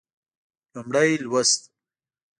[0.73, 1.61] لومړی لوست